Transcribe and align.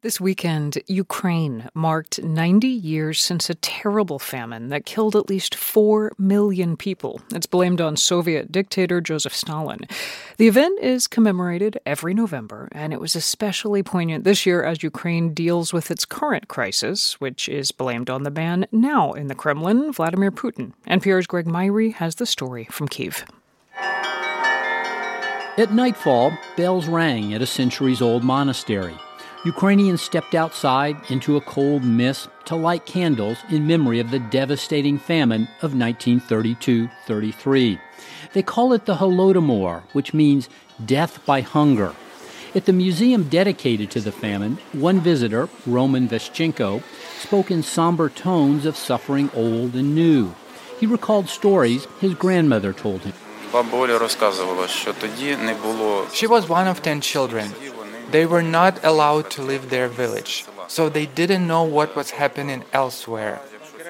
This 0.00 0.20
weekend, 0.20 0.80
Ukraine 0.86 1.70
marked 1.74 2.22
90 2.22 2.68
years 2.68 3.20
since 3.20 3.50
a 3.50 3.56
terrible 3.56 4.20
famine 4.20 4.68
that 4.68 4.86
killed 4.86 5.16
at 5.16 5.28
least 5.28 5.56
4 5.56 6.12
million 6.16 6.76
people. 6.76 7.20
It's 7.34 7.46
blamed 7.46 7.80
on 7.80 7.96
Soviet 7.96 8.52
dictator 8.52 9.00
Joseph 9.00 9.34
Stalin. 9.34 9.80
The 10.36 10.46
event 10.46 10.78
is 10.78 11.08
commemorated 11.08 11.80
every 11.84 12.14
November, 12.14 12.68
and 12.70 12.92
it 12.92 13.00
was 13.00 13.16
especially 13.16 13.82
poignant 13.82 14.22
this 14.22 14.46
year 14.46 14.62
as 14.62 14.84
Ukraine 14.84 15.34
deals 15.34 15.72
with 15.72 15.90
its 15.90 16.04
current 16.04 16.46
crisis, 16.46 17.20
which 17.20 17.48
is 17.48 17.72
blamed 17.72 18.08
on 18.08 18.22
the 18.22 18.30
man 18.30 18.68
now 18.70 19.14
in 19.14 19.26
the 19.26 19.34
Kremlin, 19.34 19.92
Vladimir 19.92 20.30
Putin. 20.30 20.74
NPR's 20.86 21.26
Greg 21.26 21.48
Myre 21.48 21.90
has 21.90 22.14
the 22.14 22.26
story 22.26 22.68
from 22.70 22.86
Kiev. 22.86 23.24
At 25.58 25.72
nightfall, 25.72 26.38
bells 26.56 26.86
rang 26.86 27.34
at 27.34 27.42
a 27.42 27.46
centuries 27.46 28.00
old 28.00 28.22
monastery. 28.22 28.94
Ukrainians 29.44 30.02
stepped 30.02 30.34
outside 30.34 30.96
into 31.10 31.36
a 31.36 31.40
cold 31.40 31.84
mist 31.84 32.28
to 32.46 32.56
light 32.56 32.86
candles 32.86 33.38
in 33.50 33.68
memory 33.68 34.00
of 34.00 34.10
the 34.10 34.18
devastating 34.18 34.98
famine 34.98 35.42
of 35.62 35.74
1932 35.74 36.88
33. 37.06 37.78
They 38.32 38.42
call 38.42 38.72
it 38.72 38.86
the 38.86 38.96
Holodomor, 38.96 39.82
which 39.92 40.12
means 40.12 40.48
death 40.84 41.24
by 41.24 41.42
hunger. 41.42 41.94
At 42.52 42.64
the 42.64 42.72
museum 42.72 43.28
dedicated 43.28 43.92
to 43.92 44.00
the 44.00 44.10
famine, 44.10 44.58
one 44.72 45.00
visitor, 45.00 45.48
Roman 45.66 46.08
Veschenko, 46.08 46.82
spoke 47.20 47.52
in 47.52 47.62
somber 47.62 48.08
tones 48.08 48.66
of 48.66 48.76
suffering 48.76 49.30
old 49.34 49.76
and 49.76 49.94
new. 49.94 50.34
He 50.80 50.86
recalled 50.86 51.28
stories 51.28 51.86
his 52.00 52.14
grandmother 52.14 52.72
told 52.72 53.02
him. 53.02 53.12
She 56.12 56.26
was 56.26 56.48
one 56.48 56.66
of 56.66 56.82
ten 56.82 57.00
children. 57.00 57.52
They 58.10 58.24
were 58.24 58.42
not 58.42 58.82
allowed 58.82 59.30
to 59.32 59.42
leave 59.42 59.68
their 59.68 59.88
village, 59.88 60.46
so 60.66 60.88
they 60.88 61.06
didn't 61.06 61.46
know 61.46 61.64
what 61.64 61.94
was 61.94 62.12
happening 62.12 62.64
elsewhere. 62.72 63.40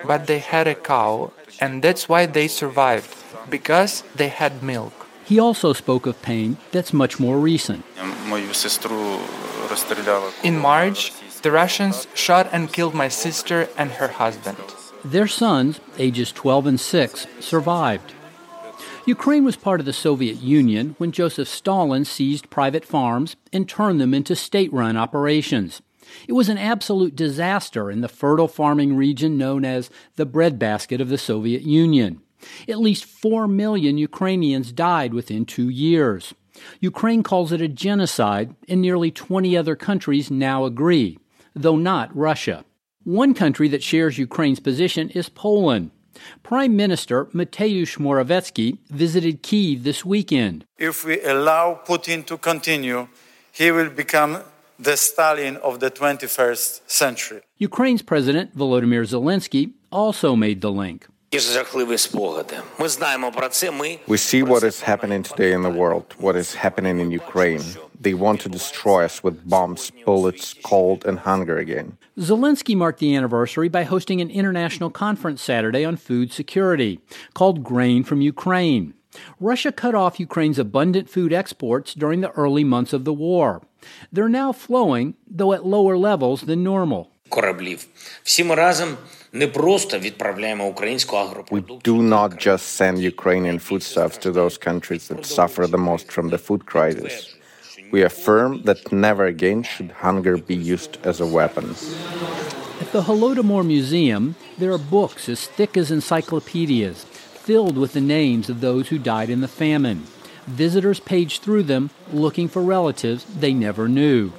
But 0.05 0.27
they 0.27 0.41
had 0.41 0.67
a 0.67 0.75
cow, 0.75 1.33
and 1.61 1.83
that's 1.83 2.09
why 2.09 2.27
they 2.27 2.49
survived, 2.49 3.15
because 3.49 4.03
they 4.15 4.29
had 4.29 4.63
milk. 4.63 5.07
He 5.25 5.39
also 5.39 5.73
spoke 5.73 6.07
of 6.07 6.21
pain 6.23 6.57
that's 6.73 6.93
much 6.93 7.21
more 7.21 7.39
recent. 7.39 7.85
In 10.43 10.59
March, 10.59 11.13
the 11.43 11.53
Russians 11.53 12.07
shot 12.15 12.49
and 12.51 12.73
killed 12.73 12.95
my 12.95 13.09
sister 13.09 13.69
and 13.77 13.91
her 13.93 14.09
husband. 14.09 14.59
Their 15.05 15.29
sons, 15.29 15.81
ages 15.97 16.33
12 16.33 16.67
and 16.67 16.81
6, 16.81 17.27
survived. 17.41 18.15
Ukraine 19.09 19.43
was 19.43 19.57
part 19.57 19.81
of 19.81 19.87
the 19.87 19.95
Soviet 19.95 20.43
Union 20.43 20.95
when 20.99 21.13
Joseph 21.13 21.49
Stalin 21.49 22.05
seized 22.05 22.51
private 22.51 22.85
farms 22.85 23.37
and 23.55 23.67
turned 23.67 24.03
them 24.03 24.13
into 24.13 24.37
state 24.37 24.71
run 24.71 24.99
operations. 24.99 25.81
It 26.29 26.35
was 26.35 26.51
an 26.51 26.59
absolute 26.59 27.17
disaster 27.17 27.91
in 27.91 28.03
the 28.03 28.09
fertile 28.11 28.49
farming 28.49 28.97
region 28.97 29.39
known 29.39 29.65
as 29.65 29.89
the 30.17 30.27
breadbasket 30.27 31.01
of 31.01 31.09
the 31.09 31.17
Soviet 31.17 31.63
Union. 31.63 32.21
At 32.69 32.81
least 32.81 33.07
4 33.07 33.49
million 33.49 33.97
Ukrainians 33.97 34.73
died 34.73 35.15
within 35.15 35.47
two 35.47 35.71
years. 35.71 36.35
Ukraine 36.81 37.23
calls 37.23 37.51
it 37.51 37.63
a 37.63 37.69
genocide, 37.69 38.55
and 38.69 38.83
nearly 38.83 39.11
20 39.11 39.57
other 39.57 39.75
countries 39.75 40.31
now 40.31 40.67
agree, 40.67 41.19
though 41.55 41.77
not 41.77 42.15
Russia. 42.15 42.63
One 43.05 43.33
country 43.33 43.69
that 43.69 43.83
shares 43.83 44.19
Ukraine's 44.19 44.61
position 44.61 45.09
is 45.09 45.31
Poland. 45.31 45.93
Prime 46.43 46.77
Minister 46.77 47.27
Mateusz 47.27 47.99
Morawiecki 47.99 48.79
visited 48.91 49.43
Kiev 49.43 49.85
this 49.85 50.05
weekend. 50.05 50.65
If 50.79 51.05
we 51.05 51.21
allow 51.23 51.81
Putin 51.87 52.25
to 52.27 52.39
continue, 52.39 53.09
he 53.53 53.71
will 53.71 53.91
become 53.91 54.43
the 54.79 54.97
Stalin 54.97 55.57
of 55.57 55.81
the 55.81 55.91
21st 55.91 56.81
century. 56.87 57.41
Ukraine's 57.57 58.03
President 58.03 58.57
Volodymyr 58.57 59.05
Zelensky 59.05 59.73
also 59.91 60.37
made 60.37 60.61
the 60.61 60.71
link. 60.71 61.09
We 64.07 64.17
see 64.17 64.43
what 64.43 64.63
is 64.63 64.81
happening 64.81 65.23
today 65.23 65.53
in 65.53 65.63
the 65.63 65.69
world, 65.69 66.15
what 66.17 66.37
is 66.37 66.55
happening 66.55 67.01
in 67.01 67.11
Ukraine. 67.11 67.63
They 68.01 68.15
want 68.15 68.41
to 68.43 68.49
destroy 68.49 69.05
us 69.05 69.23
with 69.23 69.47
bombs, 69.47 69.93
bullets, 70.07 70.55
cold, 70.55 71.05
and 71.05 71.19
hunger 71.19 71.59
again. 71.59 71.99
Zelensky 72.19 72.75
marked 72.75 73.01
the 73.01 73.15
anniversary 73.15 73.69
by 73.69 73.83
hosting 73.83 74.23
an 74.23 74.31
international 74.31 74.89
conference 74.89 75.43
Saturday 75.43 75.85
on 75.85 75.97
food 75.99 76.33
security 76.33 76.99
called 77.35 77.63
Grain 77.63 78.05
from 78.05 78.23
Ukraine. 78.23 78.95
Russia 79.39 79.71
cut 79.71 79.95
off 79.95 80.19
Ukraine's 80.19 80.59
abundant 80.59 81.11
food 81.11 81.35
exports 81.35 81.93
during 81.93 82.23
the 82.23 82.31
early 82.31 82.65
months 82.65 82.95
of 82.95 83.05
the 83.05 83.13
war. 83.13 83.61
They're 84.11 84.31
now 84.31 84.53
flowing, 84.53 85.15
though 85.29 85.53
at 85.53 85.67
lower 85.67 85.99
levels 85.99 86.43
than 86.43 86.65
normal. 86.65 87.11
We 91.51 91.61
do 91.83 92.03
not 92.03 92.39
just 92.39 92.67
send 92.79 92.99
Ukrainian 92.99 93.59
foodstuffs 93.59 94.19
to 94.19 94.31
those 94.31 94.57
countries 94.59 95.09
that 95.09 95.27
suffer 95.27 95.67
the 95.67 95.79
most 95.79 96.11
from 96.11 96.31
the 96.31 96.39
food 96.39 96.67
crisis. 96.67 97.35
We 97.91 98.03
affirm 98.03 98.63
that 98.63 98.93
never 98.93 99.25
again 99.27 99.63
should 99.63 99.93
hunger 99.93 100.37
be 100.37 100.55
used 100.55 100.99
as 101.05 101.21
a 101.21 101.27
weapon. 101.27 101.71
At 102.81 102.93
the 102.93 103.03
Holodomor 103.03 103.67
Museum, 103.67 104.37
there 104.59 104.73
are 104.73 104.79
books 104.79 105.29
as 105.29 105.47
thick 105.47 105.77
as 105.77 105.91
encyclopedias, 105.91 107.05
filled 107.05 107.77
with 107.77 107.93
the 107.93 108.01
names 108.01 108.49
of 108.49 108.61
those 108.61 108.89
who 108.89 108.99
died 108.99 109.31
in 109.31 109.41
the 109.41 109.49
famine. 109.49 110.07
Visitors 110.47 111.01
page 111.01 111.41
through 111.41 111.65
them, 111.65 111.91
looking 112.13 112.49
for 112.49 112.63
relatives 112.63 113.25
they 113.25 113.53
never 113.53 113.89
knew. 113.89 114.33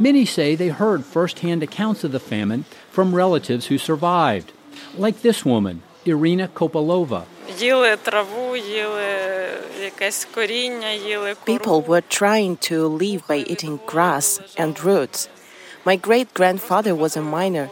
Many 0.00 0.26
say 0.26 0.56
they 0.56 0.68
heard 0.68 1.04
firsthand 1.04 1.62
accounts 1.62 2.02
of 2.02 2.10
the 2.10 2.18
famine 2.18 2.64
from 2.90 3.14
relatives 3.14 3.66
who 3.66 3.78
survived, 3.78 4.50
like 4.98 5.22
this 5.22 5.44
woman, 5.44 5.82
Irina 6.04 6.48
Kopalova. 6.48 7.26
People 11.46 11.80
were 11.82 12.00
trying 12.00 12.56
to 12.56 12.86
live 12.88 13.26
by 13.28 13.36
eating 13.36 13.80
grass 13.86 14.40
and 14.58 14.82
roots. 14.82 15.28
My 15.84 15.94
great 15.94 16.34
grandfather 16.34 16.94
was 16.96 17.16
a 17.16 17.22
miner, 17.22 17.70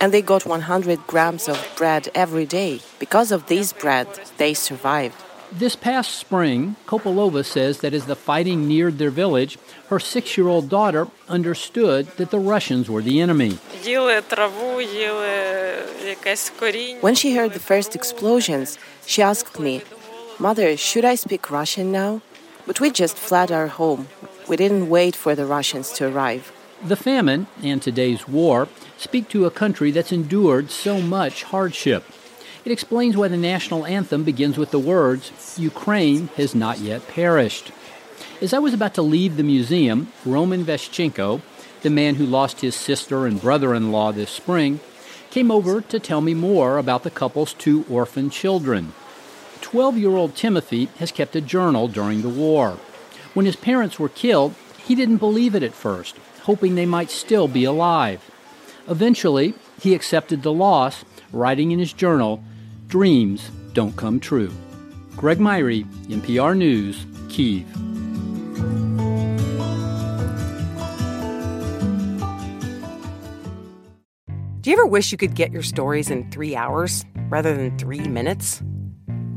and 0.00 0.12
they 0.12 0.22
got 0.22 0.46
100 0.46 1.06
grams 1.08 1.48
of 1.48 1.58
bread 1.76 2.08
every 2.14 2.46
day. 2.46 2.80
Because 3.00 3.32
of 3.32 3.46
this 3.46 3.72
bread, 3.72 4.06
they 4.36 4.54
survived. 4.54 5.16
This 5.56 5.76
past 5.76 6.16
spring, 6.16 6.74
Kopolova 6.84 7.44
says 7.44 7.78
that 7.78 7.94
as 7.94 8.06
the 8.06 8.16
fighting 8.16 8.66
neared 8.66 8.98
their 8.98 9.10
village, 9.10 9.56
her 9.86 10.00
six 10.00 10.36
year 10.36 10.48
old 10.48 10.68
daughter 10.68 11.06
understood 11.28 12.08
that 12.16 12.32
the 12.32 12.40
Russians 12.40 12.90
were 12.90 13.00
the 13.00 13.20
enemy. 13.20 13.58
When 17.00 17.14
she 17.14 17.36
heard 17.36 17.52
the 17.52 17.60
first 17.60 17.94
explosions, 17.94 18.78
she 19.06 19.22
asked 19.22 19.60
me, 19.60 19.82
Mother, 20.40 20.76
should 20.76 21.04
I 21.04 21.14
speak 21.14 21.48
Russian 21.52 21.92
now? 21.92 22.20
But 22.66 22.80
we 22.80 22.90
just 22.90 23.16
fled 23.16 23.52
our 23.52 23.68
home. 23.68 24.08
We 24.48 24.56
didn't 24.56 24.88
wait 24.88 25.14
for 25.14 25.36
the 25.36 25.46
Russians 25.46 25.92
to 25.92 26.08
arrive. 26.08 26.50
The 26.82 26.96
famine 26.96 27.46
and 27.62 27.80
today's 27.80 28.26
war 28.26 28.66
speak 28.98 29.28
to 29.28 29.46
a 29.46 29.52
country 29.52 29.92
that's 29.92 30.10
endured 30.10 30.72
so 30.72 31.00
much 31.00 31.44
hardship. 31.44 32.02
It 32.64 32.72
explains 32.72 33.14
why 33.14 33.28
the 33.28 33.36
national 33.36 33.84
anthem 33.84 34.24
begins 34.24 34.56
with 34.56 34.70
the 34.70 34.78
words, 34.78 35.58
Ukraine 35.58 36.28
has 36.36 36.54
not 36.54 36.78
yet 36.78 37.06
perished. 37.06 37.72
As 38.40 38.54
I 38.54 38.58
was 38.58 38.72
about 38.72 38.94
to 38.94 39.02
leave 39.02 39.36
the 39.36 39.42
museum, 39.42 40.10
Roman 40.24 40.64
Veschenko, 40.64 41.42
the 41.82 41.90
man 41.90 42.14
who 42.14 42.24
lost 42.24 42.62
his 42.62 42.74
sister 42.74 43.26
and 43.26 43.38
brother 43.38 43.74
in 43.74 43.92
law 43.92 44.12
this 44.12 44.30
spring, 44.30 44.80
came 45.28 45.50
over 45.50 45.82
to 45.82 46.00
tell 46.00 46.22
me 46.22 46.32
more 46.32 46.78
about 46.78 47.02
the 47.02 47.10
couple's 47.10 47.52
two 47.52 47.84
orphan 47.90 48.30
children. 48.30 48.94
12 49.60 49.98
year 49.98 50.16
old 50.16 50.34
Timothy 50.34 50.88
has 50.98 51.12
kept 51.12 51.36
a 51.36 51.42
journal 51.42 51.86
during 51.86 52.22
the 52.22 52.30
war. 52.30 52.78
When 53.34 53.44
his 53.44 53.56
parents 53.56 53.98
were 53.98 54.08
killed, 54.08 54.54
he 54.78 54.94
didn't 54.94 55.18
believe 55.18 55.54
it 55.54 55.62
at 55.62 55.74
first, 55.74 56.16
hoping 56.44 56.76
they 56.76 56.86
might 56.86 57.10
still 57.10 57.46
be 57.46 57.64
alive. 57.64 58.30
Eventually, 58.88 59.52
he 59.78 59.94
accepted 59.94 60.42
the 60.42 60.52
loss, 60.52 61.04
writing 61.30 61.70
in 61.70 61.78
his 61.78 61.92
journal, 61.92 62.42
dreams 62.94 63.50
don't 63.72 63.96
come 63.96 64.20
true. 64.20 64.52
Greg 65.16 65.40
Myre, 65.40 65.82
NPR 66.06 66.56
News, 66.56 67.04
Kiev. 67.28 67.66
Do 74.60 74.70
you 74.70 74.76
ever 74.76 74.86
wish 74.86 75.10
you 75.10 75.18
could 75.18 75.34
get 75.34 75.50
your 75.50 75.64
stories 75.64 76.08
in 76.08 76.30
three 76.30 76.54
hours 76.54 77.04
rather 77.30 77.56
than 77.56 77.76
three 77.78 78.06
minutes? 78.06 78.62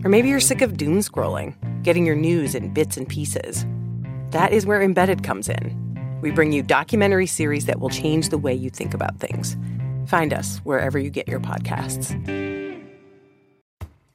Or 0.03 0.09
maybe 0.11 0.29
you're 0.29 0.39
sick 0.39 0.61
of 0.61 0.77
doom 0.77 0.99
scrolling. 0.99 1.55
getting 1.81 2.05
your 2.05 2.15
news 2.15 2.53
in 2.53 2.71
bits 2.73 2.95
and 2.95 3.09
pieces. 3.09 3.65
That 4.31 4.51
is 4.51 4.67
where 4.67 4.83
Embedded 4.83 5.23
comes 5.23 5.49
in. 5.49 6.19
We 6.21 6.29
bring 6.29 6.51
you 6.51 6.61
documentary 6.61 7.25
series 7.25 7.65
that 7.65 7.79
will 7.79 7.89
change 7.89 8.29
the 8.29 8.37
way 8.37 8.53
you 8.53 8.69
think 8.69 8.93
about 8.93 9.19
things. 9.19 9.57
Find 10.05 10.31
us 10.31 10.59
wherever 10.59 10.99
you 10.99 11.09
get 11.09 11.27
your 11.27 11.39
podcasts. 11.39 12.13